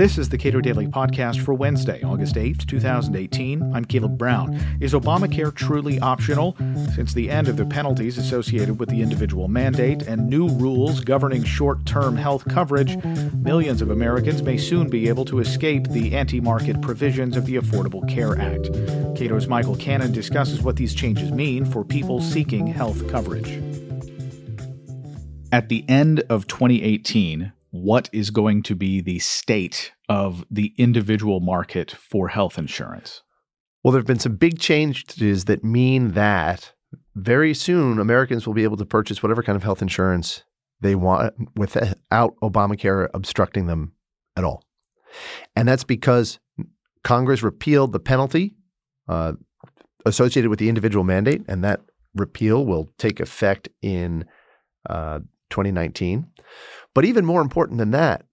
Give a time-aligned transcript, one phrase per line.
[0.00, 3.74] This is the Cato Daily Podcast for Wednesday, August 8th, 2018.
[3.74, 4.58] I'm Caleb Brown.
[4.80, 6.56] Is Obamacare truly optional?
[6.94, 11.44] Since the end of the penalties associated with the individual mandate and new rules governing
[11.44, 12.96] short term health coverage,
[13.34, 17.56] millions of Americans may soon be able to escape the anti market provisions of the
[17.56, 18.70] Affordable Care Act.
[19.14, 23.69] Cato's Michael Cannon discusses what these changes mean for people seeking health coverage.
[25.52, 31.40] At the end of 2018, what is going to be the state of the individual
[31.40, 33.22] market for health insurance?
[33.82, 36.74] Well, there have been some big changes that mean that
[37.14, 40.44] very soon Americans will be able to purchase whatever kind of health insurance
[40.80, 43.92] they want without Obamacare obstructing them
[44.36, 44.64] at all.
[45.56, 46.38] And that's because
[47.02, 48.54] Congress repealed the penalty
[49.08, 49.32] uh,
[50.06, 51.80] associated with the individual mandate, and that
[52.14, 54.24] repeal will take effect in
[54.88, 56.26] uh, 2019.
[56.94, 58.24] But even more important than that,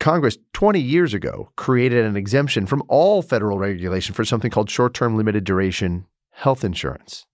[0.00, 4.94] Congress 20 years ago created an exemption from all federal regulation for something called short
[4.94, 7.26] term limited duration health insurance.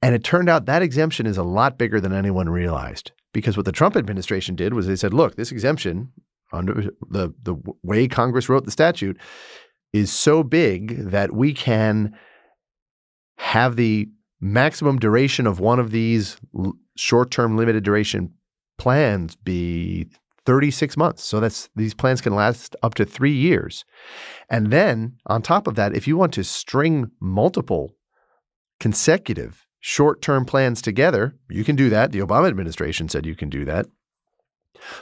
[0.00, 3.66] And it turned out that exemption is a lot bigger than anyone realized because what
[3.66, 6.12] the Trump administration did was they said, look, this exemption
[6.52, 9.18] under the, the way Congress wrote the statute
[9.92, 12.14] is so big that we can
[13.38, 14.08] have the
[14.40, 16.36] maximum duration of one of these
[16.98, 18.34] short term limited duration
[18.78, 20.08] plans be
[20.46, 21.24] 36 months.
[21.24, 23.84] So that's these plans can last up to 3 years.
[24.48, 27.94] And then on top of that, if you want to string multiple
[28.80, 32.12] consecutive short-term plans together, you can do that.
[32.12, 33.86] The Obama administration said you can do that.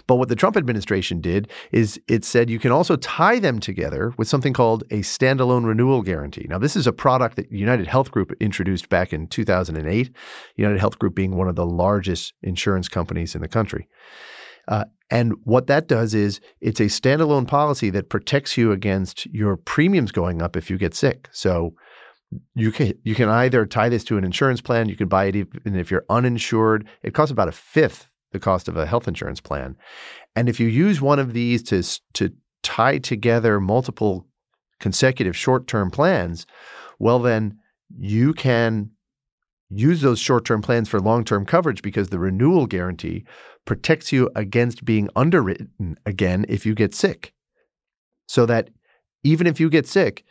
[0.07, 4.13] But what the Trump administration did is it said you can also tie them together
[4.17, 6.47] with something called a standalone renewal guarantee.
[6.49, 10.11] Now, this is a product that United Health Group introduced back in 2008,
[10.57, 13.89] United Health Group being one of the largest insurance companies in the country.
[14.69, 19.57] Uh, and what that does is it's a standalone policy that protects you against your
[19.57, 21.29] premiums going up if you get sick.
[21.31, 21.75] So
[22.55, 25.37] you can you can either tie this to an insurance plan, you can buy it
[25.37, 26.89] even if you're uninsured.
[27.03, 29.77] It costs about a fifth the cost of a health insurance plan.
[30.35, 31.83] And if you use one of these to
[32.15, 32.33] to
[32.63, 34.27] tie together multiple
[34.81, 36.47] consecutive short-term plans,
[36.99, 37.59] well then
[37.97, 38.91] you can
[39.71, 43.25] use those short-term plans for long-term coverage because the renewal guarantee
[43.65, 47.33] protects you against being underwritten again if you get sick.
[48.29, 48.71] So that
[49.25, 50.25] even if you get sick,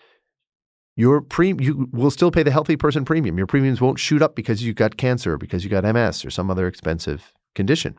[0.96, 3.38] your pre you will still pay the healthy person premium.
[3.38, 6.30] Your premiums won't shoot up because you got cancer or because you got MS or
[6.30, 7.98] some other expensive condition.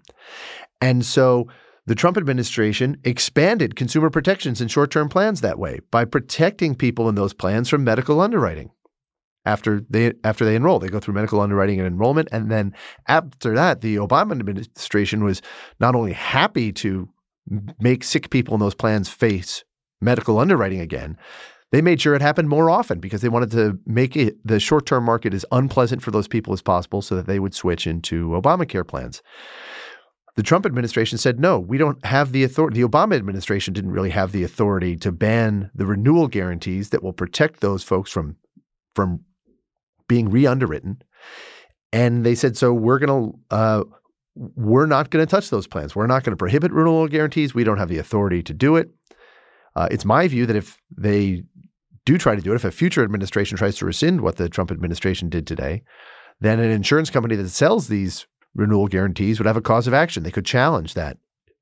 [0.81, 1.49] And so
[1.87, 7.09] the Trump administration expanded consumer protections in short term plans that way by protecting people
[7.09, 8.71] in those plans from medical underwriting.
[9.45, 12.75] After they after they enroll, they go through medical underwriting and enrollment, and then
[13.07, 15.41] after that, the Obama administration was
[15.79, 17.09] not only happy to
[17.79, 19.63] make sick people in those plans face
[20.01, 21.17] medical underwriting again,
[21.73, 25.05] they made sure it happened more often because they wanted to make it the short-term
[25.05, 28.87] market as unpleasant for those people as possible so that they would switch into Obamacare
[28.87, 29.23] plans.
[30.37, 32.83] The Trump administration said, no, we don't have the authority.
[32.83, 37.15] The Obama administration didn't really have the authority to ban the renewal guarantees that will
[37.15, 38.37] protect those folks from,
[38.95, 39.21] from
[40.09, 41.03] being re-underwritten.
[41.93, 43.85] And they said, so we're going to, uh,
[44.35, 45.97] we're not going to touch those plans.
[45.97, 47.55] We're not going to prohibit renewal guarantees.
[47.55, 48.91] We don't have the authority to do it.
[49.77, 51.45] Uh, it's my view that if they
[52.07, 54.71] do try to do it, if a future administration tries to rescind what the Trump
[54.71, 55.83] administration did today,
[56.41, 60.23] then an insurance company that sells these renewal guarantees would have a cause of action.
[60.23, 61.19] They could challenge that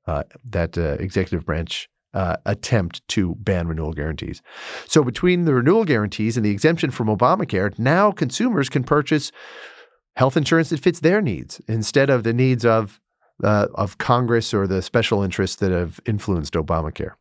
[0.07, 4.41] uh, that uh, executive branch uh, attempt to ban renewal guarantees.
[4.87, 9.31] So between the renewal guarantees and the exemption from Obamacare, now consumers can purchase
[10.15, 13.01] health insurance that fits their needs instead of the needs of
[13.43, 17.15] uh, of Congress or the special interests that have influenced Obamacare.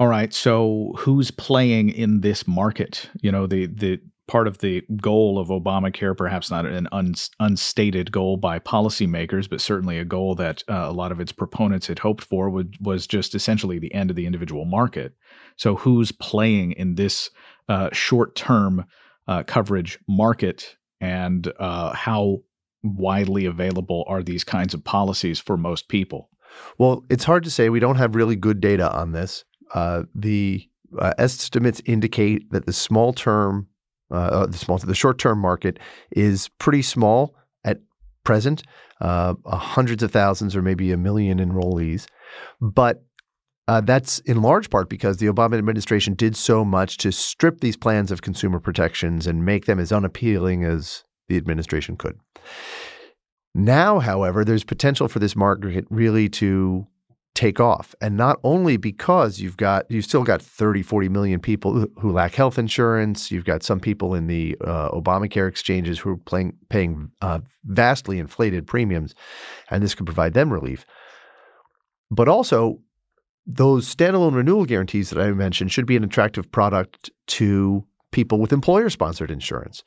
[0.00, 0.32] All right.
[0.32, 3.10] So who's playing in this market?
[3.20, 8.12] You know, the the part of the goal of Obamacare, perhaps not an un, unstated
[8.12, 11.98] goal by policymakers, but certainly a goal that uh, a lot of its proponents had
[11.98, 15.14] hoped for, would, was just essentially the end of the individual market.
[15.56, 17.30] So, who's playing in this
[17.68, 18.84] uh, short term
[19.26, 22.42] uh, coverage market, and uh, how
[22.82, 26.30] widely available are these kinds of policies for most people?
[26.78, 27.68] Well, it's hard to say.
[27.68, 29.44] We don't have really good data on this.
[29.72, 30.68] Uh, the
[30.98, 33.68] uh, estimates indicate that the small term,
[34.10, 35.78] uh, uh the small, the short term market
[36.12, 37.34] is pretty small
[37.64, 37.80] at
[38.24, 38.62] present,
[39.00, 42.06] uh, hundreds of thousands or maybe a million enrollees,
[42.60, 43.02] but.
[43.82, 48.10] That's in large part because the Obama administration did so much to strip these plans
[48.10, 52.18] of consumer protections and make them as unappealing as the administration could.
[53.54, 56.86] Now, however, there's potential for this market really to
[57.38, 57.94] take off.
[58.00, 62.34] And not only because you've got, you've still got 30, 40 million people who lack
[62.34, 63.30] health insurance.
[63.30, 68.18] You've got some people in the uh, Obamacare exchanges who are playing, paying uh, vastly
[68.18, 69.14] inflated premiums,
[69.70, 70.84] and this could provide them relief.
[72.10, 72.80] But also,
[73.46, 78.52] those standalone renewal guarantees that I mentioned should be an attractive product to people with
[78.52, 79.84] employer sponsored insurance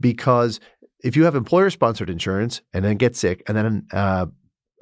[0.00, 0.60] because
[1.04, 4.26] if you have employer sponsored insurance and then get sick and then uh,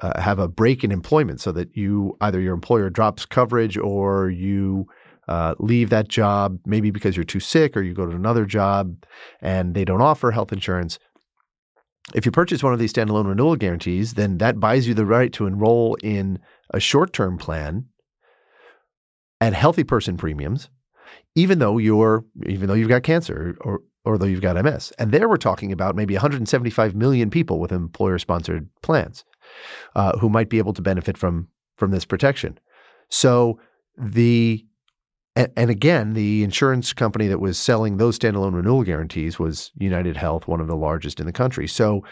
[0.05, 4.29] uh, have a break in employment so that you either your employer drops coverage or
[4.29, 4.87] you
[5.27, 8.95] uh, leave that job maybe because you're too sick or you go to another job
[9.41, 10.99] and they don't offer health insurance.
[12.13, 15.33] If you purchase one of these standalone renewal guarantees, then that buys you the right
[15.33, 16.37] to enroll in
[16.71, 17.85] a short term plan
[19.41, 20.69] at healthy person premiums,
[21.33, 24.93] even though you're even though you've got cancer or or though you've got MS.
[24.99, 29.25] And there we're talking about maybe 175 million people with employer sponsored plans
[29.95, 31.47] uh, who might be able to benefit from
[31.77, 32.57] from this protection.
[33.09, 33.59] So
[33.97, 34.65] the
[35.35, 40.47] and, again, the insurance company that was selling those standalone renewal guarantees was United Health,
[40.47, 41.67] one of the largest in the country.
[41.67, 42.05] So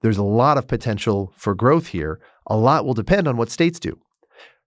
[0.00, 2.20] there's a lot of potential for growth here.
[2.46, 3.98] A lot will depend on what states do.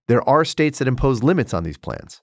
[0.06, 2.22] There are states that impose limits on these plans.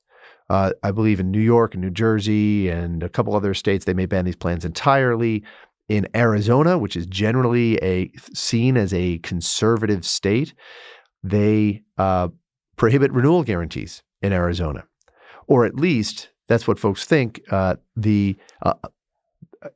[0.50, 3.94] Uh, I believe in New York and New Jersey and a couple other states, they
[3.94, 5.44] may ban these plans entirely
[5.88, 10.54] in Arizona, which is generally a seen as a conservative state,
[11.24, 12.30] they uh,
[12.78, 14.84] prohibit renewal guarantees in Arizona,
[15.48, 17.42] or at least that's what folks think.
[17.52, 18.74] Uh, the uh,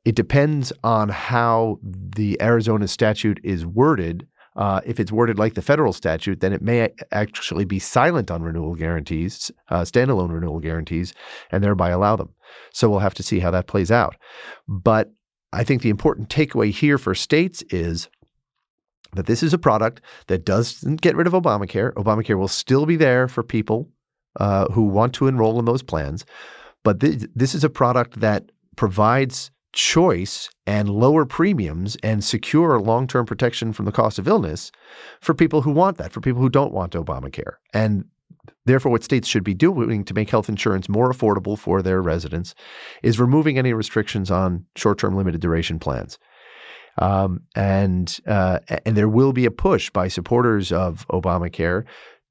[0.04, 4.28] it depends on how the Arizona statute is worded.
[4.56, 8.42] Uh, if it's worded like the federal statute, then it may actually be silent on
[8.42, 11.14] renewal guarantees, uh, standalone renewal guarantees,
[11.52, 12.30] and thereby allow them.
[12.72, 14.16] So we'll have to see how that plays out.
[14.68, 15.12] But
[15.56, 18.10] I think the important takeaway here for states is
[19.14, 21.94] that this is a product that doesn't get rid of Obamacare.
[21.94, 23.90] Obamacare will still be there for people
[24.40, 26.26] uh, who want to enroll in those plans.
[26.84, 33.08] But th- this is a product that provides choice and lower premiums and secure long
[33.08, 34.72] term protection from the cost of illness
[35.22, 37.54] for people who want that, for people who don't want Obamacare.
[37.74, 38.06] And
[38.66, 42.56] Therefore, what states should be doing to make health insurance more affordable for their residents
[43.04, 46.18] is removing any restrictions on short-term limited duration plans.
[46.98, 51.84] Um, and uh, and there will be a push by supporters of Obamacare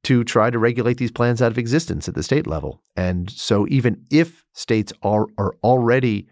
[0.05, 2.83] to try to regulate these plans out of existence at the state level.
[2.97, 6.29] And so, even if states are are already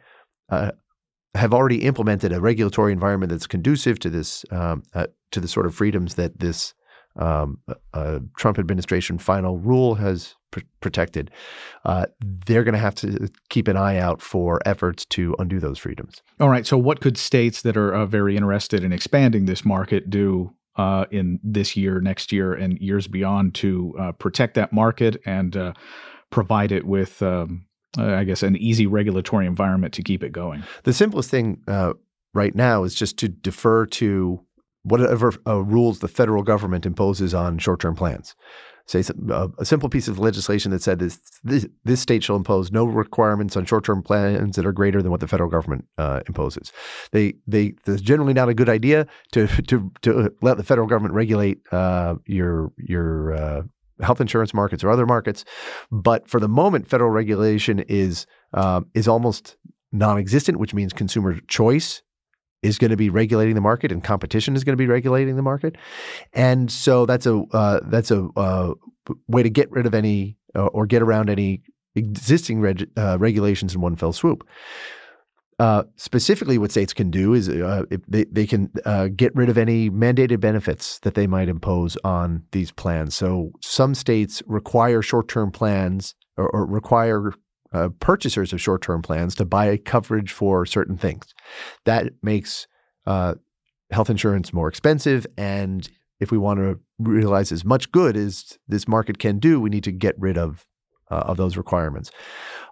[0.49, 0.73] uh,
[1.35, 5.67] have already implemented a regulatory environment that's conducive to this um, uh, to the sort
[5.67, 6.75] of freedoms that this
[7.17, 7.59] um,
[7.93, 11.31] a Trump administration final rule has pr- protected,
[11.85, 12.07] uh,
[12.47, 16.23] they're going to have to keep an eye out for efforts to undo those freedoms.
[16.41, 16.67] All right.
[16.67, 21.05] So, what could states that are uh, very interested in expanding this market do uh,
[21.11, 25.73] in this year, next year, and years beyond to uh, protect that market and uh,
[26.31, 27.67] provide it with, um,
[27.99, 30.63] uh, I guess, an easy regulatory environment to keep it going?
[30.85, 31.63] The simplest thing
[32.35, 34.41] right now is just to defer to
[34.83, 38.35] whatever uh, rules the federal government imposes on short-term plans.
[38.87, 42.73] Say uh, a simple piece of legislation that said this, this, this state shall impose
[42.73, 46.73] no requirements on short-term plans that are greater than what the federal government uh, imposes.
[47.13, 51.15] They they it's generally not a good idea to to to let the federal government
[51.15, 53.63] regulate uh, your your uh,
[54.01, 55.45] health insurance markets or other markets,
[55.93, 58.27] but for the moment, federal regulation is
[58.95, 59.57] is almost
[59.93, 62.03] non-existent, which means consumer choice
[62.63, 65.43] is going to be regulating the market and competition is going to be regulating the
[65.43, 65.77] market.
[66.33, 68.75] And so that's a uh, that's a uh,
[69.27, 71.63] way to get rid of any uh, or get around any
[71.95, 74.47] existing reg- uh, regulations in one fell swoop.
[75.59, 78.69] Uh, specifically, what states can do is uh, they, they can
[79.15, 83.15] get rid of any mandated benefits that they might impose on these plans.
[83.15, 87.33] So some states require short-term plans or, or require
[87.73, 91.35] uh, purchasers of short term plans to buy coverage for certain things.
[91.85, 92.67] That makes
[93.07, 93.35] uh,
[93.91, 95.27] health insurance more expensive.
[95.37, 95.89] And
[96.21, 99.85] if we want to realize as much good as this market can do, we need
[99.85, 100.67] to get rid of,
[101.11, 102.11] uh, of those requirements.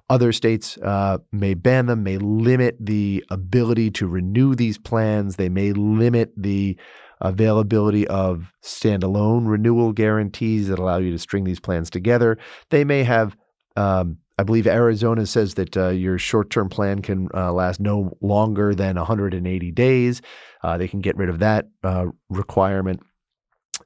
[0.09, 5.49] Other states uh, may ban them, may limit the ability to renew these plans, they
[5.49, 6.77] may limit the
[7.21, 12.39] availability of standalone renewal guarantees that allow you to string these plans together.
[12.71, 13.37] They may have
[13.77, 18.17] um, I believe Arizona says that uh, your short term plan can uh, last no
[18.23, 20.23] longer than 180 days.
[20.63, 23.01] Uh, they can get rid of that uh, requirement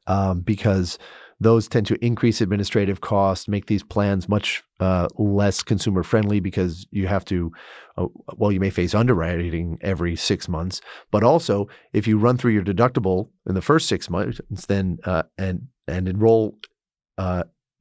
[0.07, 0.97] um, because
[1.41, 6.87] those tend to increase administrative costs, make these plans much uh, less consumer friendly because
[6.93, 7.51] you have to,
[7.99, 8.07] uh,
[8.37, 10.81] well, you may face underwriting every six months,
[11.11, 14.99] but also if you run through your deductible in the first six months, then
[15.37, 16.57] and and enroll.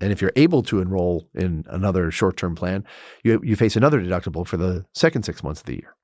[0.04, 2.84] And if you're able to enroll in another short-term plan,
[3.24, 5.96] you you face another deductible for the second six months of the year.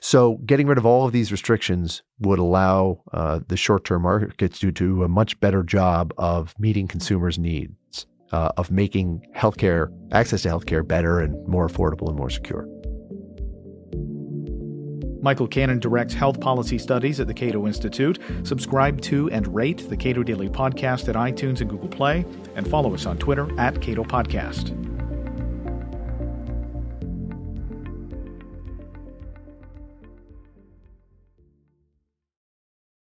[0.00, 4.58] So, getting rid of all of these restrictions would allow uh, the short term markets
[4.60, 10.42] to do a much better job of meeting consumers' needs, uh, of making healthcare, access
[10.42, 12.66] to healthcare better and more affordable and more secure.
[15.26, 18.20] Michael Cannon directs health policy studies at the Cato Institute.
[18.44, 22.94] Subscribe to and rate the Cato Daily Podcast at iTunes and Google Play, and follow
[22.94, 24.85] us on Twitter at Cato Podcast.